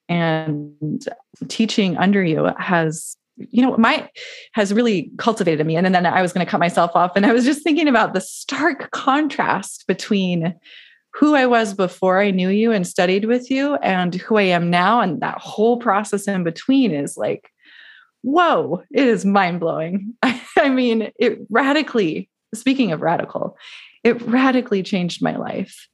[0.10, 1.07] and,
[1.47, 4.10] teaching under you has you know my
[4.51, 5.77] has really cultivated me.
[5.77, 8.13] And then i was going to cut myself off and i was just thinking about
[8.13, 10.53] the stark contrast between
[11.13, 14.69] who i was before i knew you and studied with you and who i am
[14.69, 14.99] now.
[14.99, 17.50] And that whole process in between is like
[18.21, 20.13] whoa, it is mind blowing.
[20.23, 23.57] I mean, it radically, speaking of radical,
[24.03, 25.88] it radically changed my life.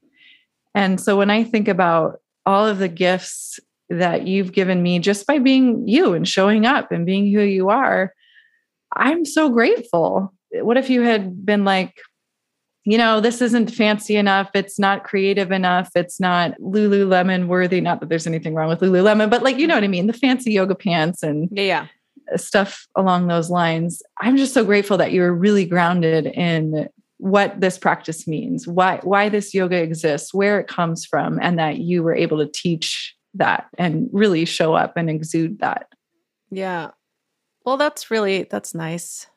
[0.75, 3.59] And so when I think about all of the gifts
[3.89, 7.69] that you've given me just by being you and showing up and being who you
[7.69, 8.13] are,
[8.95, 10.33] I'm so grateful.
[10.51, 11.97] What if you had been like,
[12.85, 14.49] you know, this isn't fancy enough.
[14.53, 15.89] It's not creative enough.
[15.93, 17.81] It's not Lululemon worthy.
[17.81, 20.07] Not that there's anything wrong with Lululemon, but like, you know what I mean?
[20.07, 21.87] The fancy yoga pants and yeah,
[22.35, 24.01] stuff along those lines.
[24.19, 26.87] I'm just so grateful that you were really grounded in
[27.17, 31.77] what this practice means, why why this yoga exists, where it comes from, and that
[31.79, 35.87] you were able to teach that and really show up and exude that.
[36.49, 36.91] Yeah.
[37.65, 39.27] Well, that's really that's nice.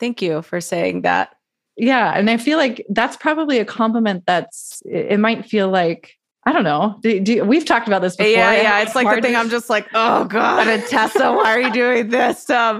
[0.00, 1.34] Thank you for saying that.
[1.76, 6.15] Yeah, and I feel like that's probably a compliment that's it might feel like
[6.46, 6.96] I don't know.
[7.00, 8.30] Do, do, we've talked about this before.
[8.30, 8.80] Yeah, yeah.
[8.80, 9.34] It's like the thing.
[9.34, 12.48] I'm just like, oh god, and Tessa, why are you doing this?
[12.48, 12.76] Um,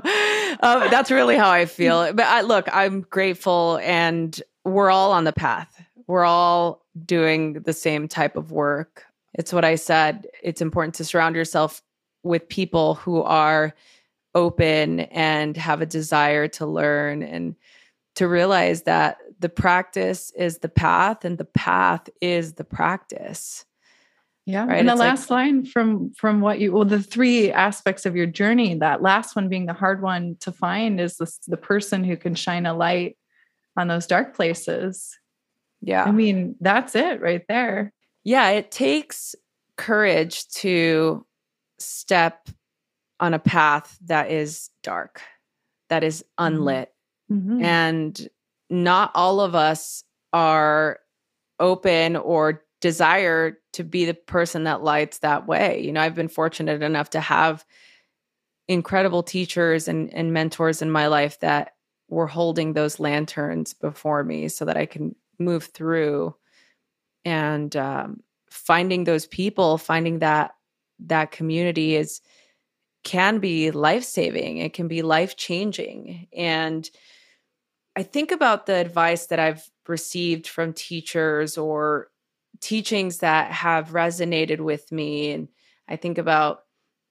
[0.61, 2.13] um, that's really how I feel.
[2.13, 5.83] But I, look, I'm grateful, and we're all on the path.
[6.07, 9.05] We're all doing the same type of work.
[9.35, 10.29] It's what I said.
[10.45, 11.83] It's important to surround yourself
[12.23, 13.75] with people who are
[14.37, 17.57] open and have a desire to learn and
[18.15, 23.65] to realize that the practice is the path and the path is the practice.
[24.47, 24.67] Yeah.
[24.67, 24.79] Right?
[24.79, 28.15] And the it's last like, line from from what you well the three aspects of
[28.15, 32.05] your journey that last one being the hard one to find is this, the person
[32.05, 33.19] who can shine a light
[33.77, 35.19] on those dark places.
[35.83, 36.05] Yeah.
[36.05, 37.93] I mean that's it right there.
[38.23, 39.35] Yeah it takes
[39.77, 41.27] courage to
[41.79, 42.49] step
[43.19, 45.23] on a path that is dark
[45.89, 46.55] that is mm-hmm.
[46.55, 46.93] unlit.
[47.29, 47.65] Mm-hmm.
[47.65, 48.29] and
[48.71, 50.99] not all of us are
[51.59, 55.83] open or desire to be the person that lights that way.
[55.83, 57.65] You know, I've been fortunate enough to have
[58.69, 61.75] incredible teachers and, and mentors in my life that
[62.09, 66.35] were holding those lanterns before me so that I can move through
[67.25, 70.53] and um, finding those people, finding that
[71.01, 72.21] that community is
[73.05, 74.59] can be life saving.
[74.59, 76.27] It can be life changing.
[76.37, 76.89] And
[77.97, 82.09] I think about the advice that I've received from teachers or
[82.61, 85.33] teachings that have resonated with me.
[85.33, 85.49] And
[85.89, 86.65] I think about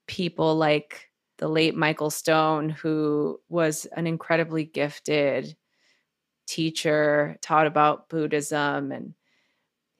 [0.07, 5.55] people like the late Michael Stone, who was an incredibly gifted
[6.47, 9.15] teacher, taught about Buddhism, and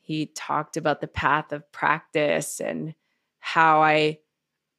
[0.02, 2.94] he talked about the path of practice and
[3.40, 4.20] how I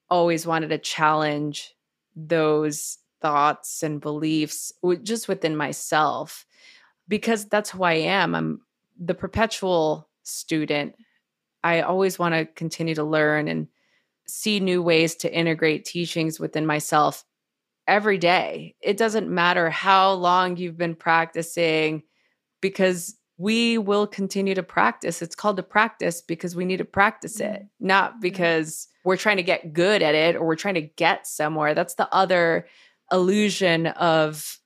[0.08, 1.74] always wanted to challenge
[2.14, 6.46] those thoughts and beliefs just within myself
[7.08, 8.34] because that's who I am.
[8.34, 8.60] I'm
[8.98, 10.94] the perpetual student.
[11.62, 13.68] I always want to continue to learn and
[14.26, 17.24] see new ways to integrate teachings within myself
[17.86, 18.74] every day.
[18.80, 22.02] It doesn't matter how long you've been practicing
[22.60, 25.20] because we will continue to practice.
[25.22, 27.86] It's called to practice because we need to practice it, mm-hmm.
[27.86, 31.74] not because we're trying to get good at it or we're trying to get somewhere.
[31.74, 32.66] That's the other
[33.12, 34.58] illusion of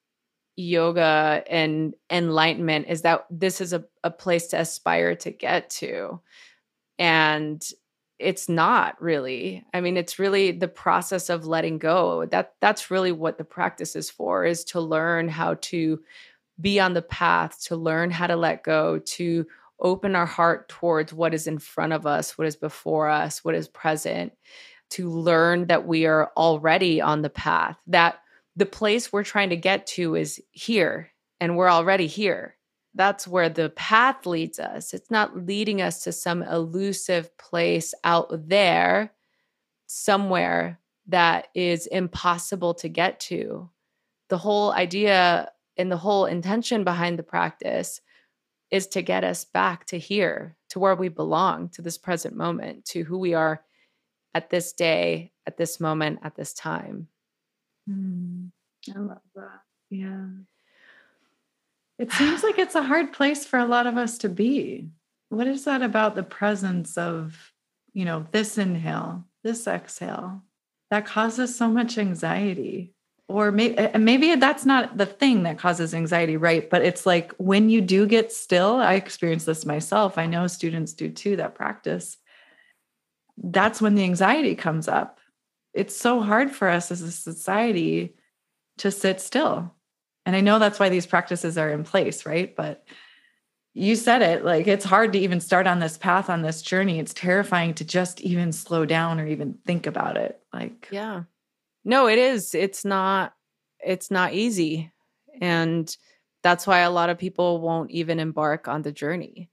[0.57, 6.21] yoga and enlightenment is that this is a, a place to aspire to get to.
[6.99, 7.67] And
[8.19, 9.65] it's not really.
[9.73, 12.27] I mean, it's really the process of letting go.
[12.27, 16.01] That that's really what the practice is for, is to learn how to
[16.61, 19.47] be on the path, to learn how to let go, to
[19.81, 23.55] open our heart towards what is in front of us, what is before us, what
[23.55, 24.35] is present,
[24.91, 28.19] to learn that we are already on the path, that
[28.61, 32.59] the place we're trying to get to is here and we're already here.
[32.95, 34.93] That's where the path leads us.
[34.93, 39.15] It's not leading us to some elusive place out there,
[39.87, 43.71] somewhere that is impossible to get to.
[44.29, 48.03] The whole idea and the whole intention behind the practice
[48.71, 52.85] is to get us back to here, to where we belong, to this present moment,
[52.87, 53.65] to who we are
[54.35, 57.09] at this day, at this moment, at this time.
[57.89, 58.51] Mm,
[58.95, 59.61] I love that.
[59.91, 60.27] Yeah.
[61.99, 64.89] It seems like it's a hard place for a lot of us to be.
[65.29, 67.53] What is that about the presence of,
[67.93, 70.43] you know, this inhale, this exhale
[70.91, 72.95] that causes so much anxiety?
[73.29, 76.69] Or maybe, maybe that's not the thing that causes anxiety, right?
[76.69, 80.19] But it's like when you do get still, I experience this myself.
[80.19, 82.17] I know students do too that practice.
[83.37, 85.20] That's when the anxiety comes up
[85.73, 88.15] it's so hard for us as a society
[88.79, 89.75] to sit still.
[90.27, 92.55] And I know that's why these practices are in place, right?
[92.55, 92.85] But
[93.73, 96.99] you said it like it's hard to even start on this path on this journey.
[96.99, 100.41] It's terrifying to just even slow down or even think about it.
[100.53, 101.23] Like, yeah.
[101.85, 102.55] No, it is.
[102.55, 103.33] It's not
[103.83, 104.93] it's not easy.
[105.41, 105.95] And
[106.43, 109.51] that's why a lot of people won't even embark on the journey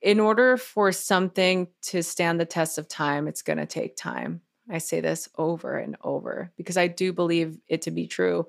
[0.00, 4.40] in order for something to stand the test of time, it's going to take time.
[4.70, 8.46] I say this over and over because I do believe it to be true.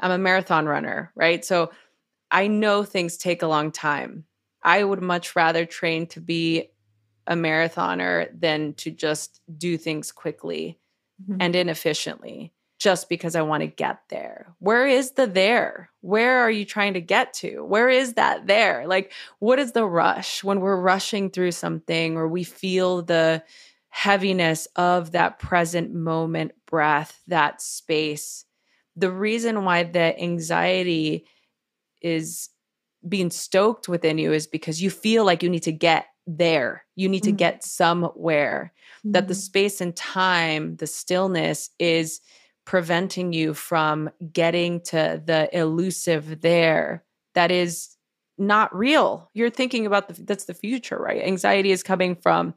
[0.00, 1.44] I'm a marathon runner, right?
[1.44, 1.70] So
[2.30, 4.24] I know things take a long time.
[4.62, 6.70] I would much rather train to be
[7.26, 10.78] a marathoner than to just do things quickly
[11.22, 11.36] mm-hmm.
[11.40, 14.54] and inefficiently just because I want to get there.
[14.58, 15.90] Where is the there?
[16.00, 17.64] Where are you trying to get to?
[17.64, 18.88] Where is that there?
[18.88, 23.44] Like, what is the rush when we're rushing through something or we feel the
[23.92, 28.46] heaviness of that present moment breath, that space?
[28.96, 31.26] The reason why the anxiety
[32.00, 32.48] is
[33.06, 36.84] being stoked within you is because you feel like you need to get there.
[36.96, 37.32] You need mm-hmm.
[37.32, 38.72] to get somewhere.
[38.98, 39.12] Mm-hmm.
[39.12, 39.40] That the mm-hmm.
[39.40, 42.20] space and time, the stillness is
[42.64, 47.91] preventing you from getting to the elusive there that is
[48.38, 49.30] not real.
[49.34, 51.22] You're thinking about the that's the future, right?
[51.22, 52.54] Anxiety is coming from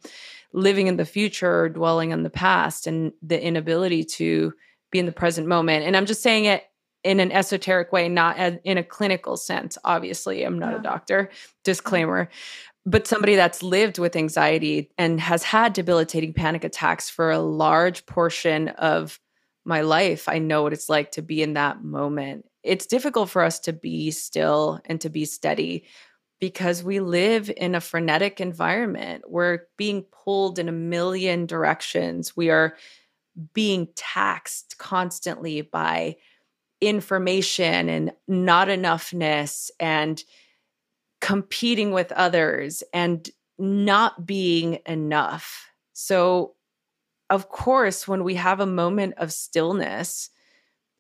[0.53, 4.53] living in the future dwelling on the past and the inability to
[4.91, 5.85] be in the present moment.
[5.85, 6.63] And I'm just saying it
[7.03, 9.77] in an esoteric way, not in a clinical sense.
[9.83, 10.79] Obviously, I'm not yeah.
[10.79, 11.29] a doctor,
[11.63, 12.29] disclaimer.
[12.87, 18.05] But somebody that's lived with anxiety and has had debilitating panic attacks for a large
[18.05, 19.19] portion of
[19.65, 22.45] my life, I know what it's like to be in that moment.
[22.65, 25.85] It's difficult for us to be still and to be steady
[26.39, 29.23] because we live in a frenetic environment.
[29.27, 32.35] We're being pulled in a million directions.
[32.35, 32.75] We are
[33.53, 36.17] being taxed constantly by
[36.81, 40.23] information and not enoughness and
[41.21, 45.69] competing with others and not being enough.
[45.93, 46.55] So,
[47.29, 50.29] of course, when we have a moment of stillness,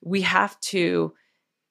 [0.01, 1.13] we have to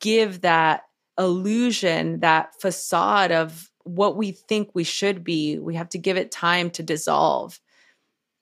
[0.05, 0.82] give that
[1.18, 6.30] illusion, that facade of what we think we should be, we have to give it
[6.30, 7.59] time to dissolve,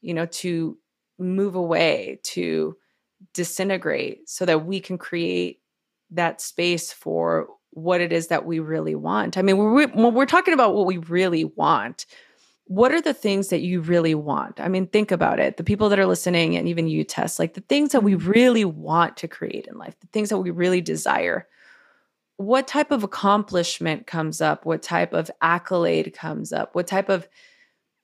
[0.00, 0.76] you know, to
[1.20, 2.76] move away, to
[3.32, 5.60] disintegrate so that we can create
[6.10, 9.38] that space for what it is that we really want.
[9.38, 12.06] I mean, when we're talking about what we really want,
[12.64, 14.60] what are the things that you really want?
[14.60, 15.58] I mean, think about it.
[15.58, 18.30] The people that are listening, and even you, Tess, like the things that we mm-hmm.
[18.30, 21.46] really want to create in life, the things that we really desire.
[22.36, 24.64] What type of accomplishment comes up?
[24.64, 26.74] What type of accolade comes up?
[26.74, 27.28] What type of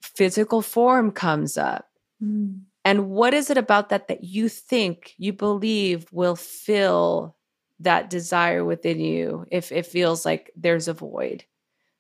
[0.03, 1.89] physical form comes up?
[2.22, 2.61] Mm.
[2.85, 7.37] And what is it about that that you think, you believe will fill
[7.81, 11.45] that desire within you if it feels like there's a void?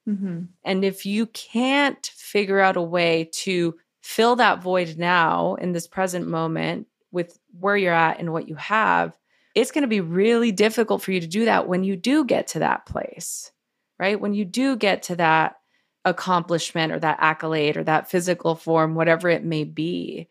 [0.08, 0.44] Mm-hmm.
[0.64, 5.86] And if you can't figure out a way to fill that void now in this
[5.86, 9.16] present moment with where you're at and what you have,
[9.60, 12.48] it's going to be really difficult for you to do that when you do get
[12.48, 13.50] to that place,
[13.98, 14.20] right?
[14.20, 15.56] When you do get to that
[16.04, 20.28] accomplishment or that accolade or that physical form, whatever it may be.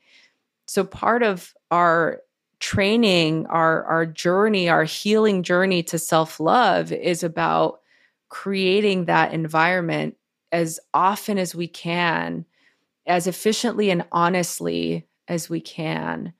[0.66, 2.22] So, part of our
[2.60, 7.82] training, our, our journey, our healing journey to self love is about
[8.30, 10.16] creating that environment
[10.52, 12.46] as often as we can,
[13.06, 16.34] as efficiently and honestly as we can,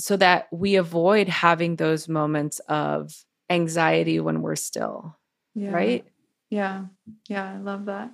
[0.00, 3.12] so that we avoid having those moments of
[3.48, 5.16] anxiety when we're still.
[5.54, 5.70] Yeah.
[5.70, 6.04] Right?
[6.50, 6.84] Yeah.
[7.28, 7.54] Yeah.
[7.54, 8.10] I love that.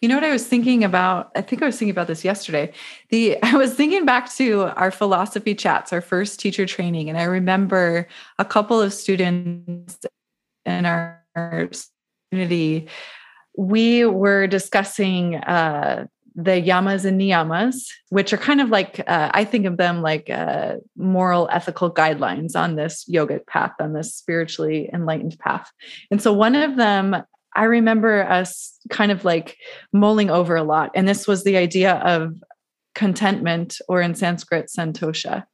[0.00, 1.30] You know what I was thinking about?
[1.34, 2.72] I think I was thinking about this yesterday.
[3.10, 7.24] The I was thinking back to our philosophy chats, our first teacher training, and I
[7.24, 8.06] remember
[8.38, 9.98] a couple of students
[10.64, 11.22] in our
[12.30, 12.88] community.
[13.56, 19.44] We were discussing uh, the yamas and niyamas, which are kind of like uh, I
[19.44, 24.90] think of them like uh, moral, ethical guidelines on this yogic path, on this spiritually
[24.92, 25.70] enlightened path.
[26.10, 27.16] And so one of them
[27.56, 29.56] I remember us kind of like
[29.92, 30.90] mulling over a lot.
[30.94, 32.42] And this was the idea of
[32.96, 35.44] contentment, or in Sanskrit, santosha.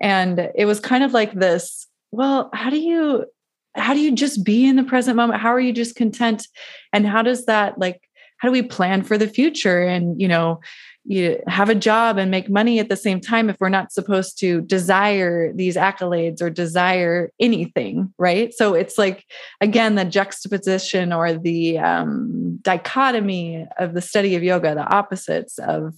[0.00, 3.26] And it was kind of like this well, how do you
[3.74, 6.48] how do you just be in the present moment how are you just content
[6.92, 8.07] and how does that like
[8.38, 10.60] how do we plan for the future and you know
[11.04, 14.38] you have a job and make money at the same time if we're not supposed
[14.38, 18.52] to desire these accolades or desire anything right?
[18.52, 19.24] So it's like
[19.60, 25.94] again the juxtaposition or the um, dichotomy of the study of yoga the opposites of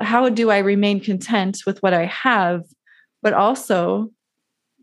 [0.00, 2.62] how do i remain content with what i have
[3.22, 4.10] but also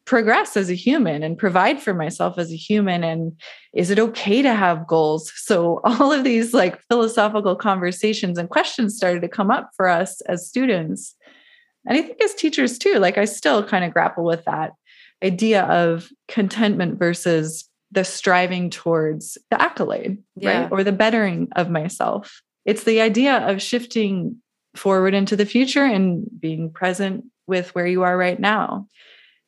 [0.06, 3.40] progress as a human and provide for myself as a human and
[3.74, 8.96] is it okay to have goals so all of these like philosophical conversations and questions
[8.96, 11.16] started to come up for us as students
[11.88, 14.72] and i think as teachers too like i still kind of grapple with that
[15.24, 20.64] idea of contentment versus the striving towards the accolade yeah.
[20.64, 24.38] right or the bettering of myself it's the idea of shifting
[24.76, 28.88] forward into the future and being present with where you are right now.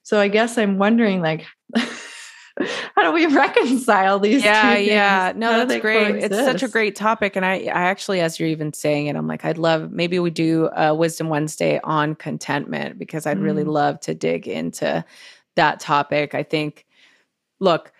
[0.06, 1.46] So I guess I'm wondering like
[1.76, 5.34] how do we reconcile these yeah yeah.
[5.36, 6.08] No that's great.
[6.08, 6.32] Coexist?
[6.32, 9.28] it's such a great topic and i i actually as you're even saying it i'm
[9.28, 13.44] like i'd love maybe we do a wisdom wednesday on contentment because i'd mm.
[13.44, 15.04] really love to dig into
[15.56, 16.36] that topic.
[16.36, 16.86] I think
[17.60, 17.92] look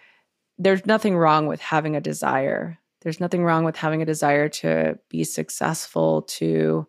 [0.58, 2.78] there's nothing wrong with having a desire.
[3.02, 6.88] There's nothing wrong with having a desire to be successful to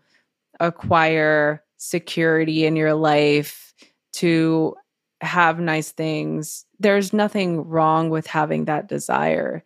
[0.61, 3.75] acquire security in your life
[4.14, 4.75] to
[5.21, 6.67] have nice things.
[6.79, 9.64] There's nothing wrong with having that desire.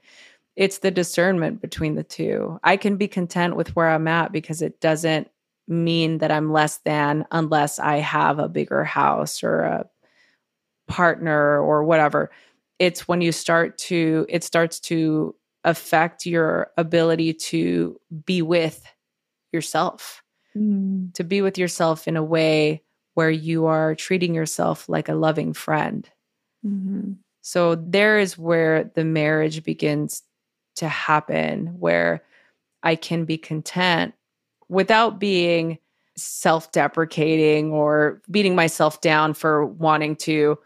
[0.56, 2.58] It's the discernment between the two.
[2.62, 5.30] I can be content with where I'm at because it doesn't
[5.66, 9.88] mean that I'm less than unless I have a bigger house or a
[10.88, 12.30] partner or whatever.
[12.78, 15.34] It's when you start to, it starts to
[15.64, 18.84] affect your ability to be with
[19.52, 20.22] yourself,
[20.56, 21.12] mm.
[21.14, 22.82] to be with yourself in a way
[23.14, 26.08] where you are treating yourself like a loving friend.
[26.66, 27.12] Mm-hmm.
[27.42, 30.22] So there is where the marriage begins
[30.76, 32.22] to happen, where
[32.82, 34.14] I can be content
[34.68, 35.78] without being
[36.16, 40.58] self deprecating or beating myself down for wanting to,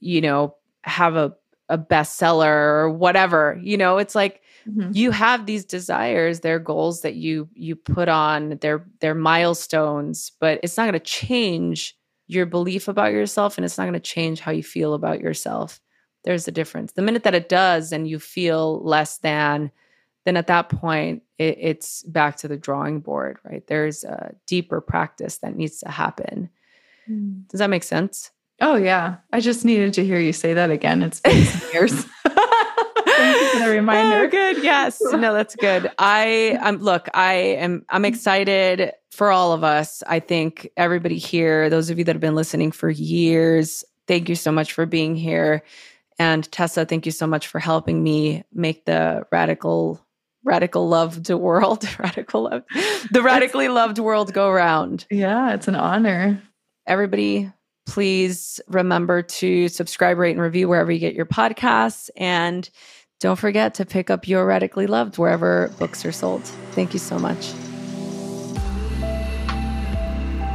[0.00, 1.34] you know, have a,
[1.68, 3.58] a bestseller or whatever.
[3.62, 4.90] You know, it's like, Mm-hmm.
[4.92, 10.60] you have these desires they're goals that you you put on they're they're milestones but
[10.62, 11.96] it's not going to change
[12.30, 15.80] your belief about yourself and it's not going to change how you feel about yourself.
[16.22, 16.92] There's a difference.
[16.92, 19.72] The minute that it does and you feel less than
[20.24, 23.66] then at that point it, it's back to the drawing board right?
[23.66, 26.50] There's a deeper practice that needs to happen.
[27.10, 27.48] Mm.
[27.48, 28.30] does that make sense?
[28.60, 29.16] Oh yeah.
[29.32, 31.02] I just needed to hear you say that again.
[31.02, 32.06] It's been years
[33.52, 34.24] For the reminder.
[34.24, 34.62] Oh, good.
[34.62, 35.00] Yes.
[35.00, 35.90] No, that's good.
[35.98, 40.02] I am look, I am I'm excited for all of us.
[40.06, 44.34] I think everybody here, those of you that have been listening for years, thank you
[44.34, 45.62] so much for being here.
[46.18, 50.04] And Tessa, thank you so much for helping me make the radical
[50.44, 52.62] radical loved world radical love
[53.10, 56.42] the radically loved world go round yeah it's an honor
[56.86, 57.52] everybody
[57.86, 62.70] please remember to subscribe rate and review wherever you get your podcasts and
[63.20, 66.42] don't forget to pick up Your Radically Loved wherever books are sold.
[66.72, 67.52] Thank you so much.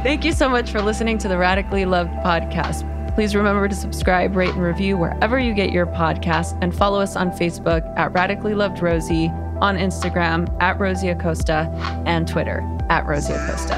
[0.02, 2.92] Thank you so much for listening to the Radically Loved podcast.
[3.14, 7.16] Please remember to subscribe, rate, and review wherever you get your podcast and follow us
[7.16, 9.28] on Facebook at Radically Loved Rosie,
[9.60, 11.70] on Instagram at Rosie Acosta,
[12.04, 13.74] and Twitter at Rosie Acosta.